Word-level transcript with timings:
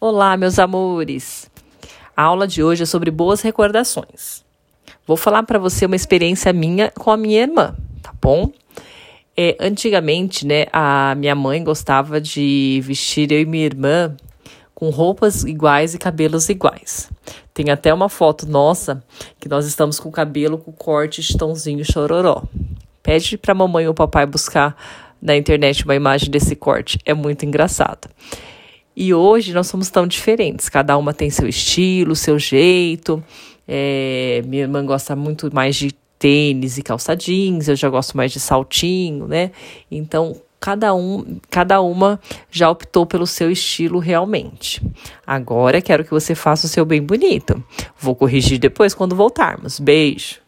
Olá, 0.00 0.36
meus 0.36 0.60
amores! 0.60 1.50
A 2.16 2.22
aula 2.22 2.46
de 2.46 2.62
hoje 2.62 2.84
é 2.84 2.86
sobre 2.86 3.10
boas 3.10 3.40
recordações. 3.40 4.44
Vou 5.04 5.16
falar 5.16 5.42
para 5.42 5.58
você 5.58 5.86
uma 5.86 5.96
experiência 5.96 6.52
minha 6.52 6.92
com 6.92 7.10
a 7.10 7.16
minha 7.16 7.42
irmã, 7.42 7.74
tá 8.00 8.14
bom? 8.22 8.52
É, 9.36 9.56
antigamente, 9.58 10.46
né, 10.46 10.66
a 10.72 11.16
minha 11.16 11.34
mãe 11.34 11.64
gostava 11.64 12.20
de 12.20 12.80
vestir 12.84 13.32
eu 13.32 13.40
e 13.40 13.44
minha 13.44 13.66
irmã 13.66 14.16
com 14.72 14.88
roupas 14.88 15.42
iguais 15.42 15.94
e 15.94 15.98
cabelos 15.98 16.48
iguais. 16.48 17.10
Tem 17.52 17.68
até 17.70 17.92
uma 17.92 18.08
foto 18.08 18.46
nossa 18.46 19.02
que 19.40 19.48
nós 19.48 19.66
estamos 19.66 19.98
com 19.98 20.10
o 20.10 20.12
cabelo 20.12 20.58
com 20.58 20.70
corte 20.70 21.20
chitãozinho 21.24 21.84
chororó. 21.84 22.44
Pede 23.02 23.36
para 23.36 23.52
mamãe 23.52 23.88
ou 23.88 23.94
papai 23.94 24.26
buscar 24.26 24.76
na 25.20 25.36
internet 25.36 25.84
uma 25.84 25.96
imagem 25.96 26.30
desse 26.30 26.54
corte. 26.54 27.00
É 27.04 27.12
muito 27.12 27.44
engraçado. 27.44 28.08
E 29.00 29.14
hoje 29.14 29.54
nós 29.54 29.68
somos 29.68 29.90
tão 29.90 30.08
diferentes, 30.08 30.68
cada 30.68 30.98
uma 30.98 31.14
tem 31.14 31.30
seu 31.30 31.46
estilo, 31.46 32.16
seu 32.16 32.36
jeito. 32.36 33.22
É, 33.66 34.42
minha 34.44 34.62
irmã 34.62 34.84
gosta 34.84 35.14
muito 35.14 35.54
mais 35.54 35.76
de 35.76 35.92
tênis 36.18 36.78
e 36.78 36.82
calça 36.82 37.14
jeans, 37.14 37.68
eu 37.68 37.76
já 37.76 37.88
gosto 37.88 38.16
mais 38.16 38.32
de 38.32 38.40
saltinho, 38.40 39.28
né? 39.28 39.52
Então, 39.88 40.34
cada 40.58 40.92
um, 40.96 41.38
cada 41.48 41.80
uma 41.80 42.18
já 42.50 42.68
optou 42.68 43.06
pelo 43.06 43.24
seu 43.24 43.52
estilo 43.52 44.00
realmente. 44.00 44.82
Agora 45.24 45.80
quero 45.80 46.02
que 46.02 46.10
você 46.10 46.34
faça 46.34 46.66
o 46.66 46.68
seu 46.68 46.84
bem 46.84 47.00
bonito. 47.00 47.62
Vou 48.00 48.16
corrigir 48.16 48.58
depois 48.58 48.94
quando 48.94 49.14
voltarmos. 49.14 49.78
Beijo. 49.78 50.47